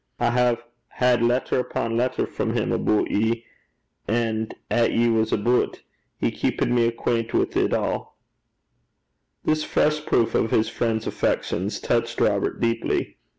I 0.19 0.31
hae 0.31 0.57
had 0.87 1.21
letter 1.21 1.59
upo' 1.59 1.87
letter 1.89 2.25
frae 2.25 2.57
'im 2.59 2.71
aboot 2.71 3.11
you 3.11 3.43
and 4.07 4.51
a' 4.71 4.85
'at 4.85 4.93
ye 4.93 5.09
was 5.09 5.31
aboot. 5.31 5.83
He 6.17 6.31
keepit 6.31 6.69
me 6.71 6.87
acquant 6.87 7.35
wi' 7.35 7.45
't 7.45 7.71
a'.' 7.71 8.05
This 9.45 9.63
fresh 9.63 10.03
proof 10.03 10.33
of 10.33 10.49
his 10.49 10.69
friend's 10.69 11.05
affection 11.05 11.69
touched 11.69 12.19
Robert 12.19 12.59
deeply. 12.59 13.17